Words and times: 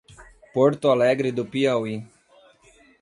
Porto 0.53 0.89
Alegre 0.89 1.31
do 1.31 1.45
Piauí 1.45 2.03